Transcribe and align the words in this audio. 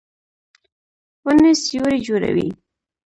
ونې 1.25 1.53
سیوری 1.63 1.99
جوړوي 2.07 2.47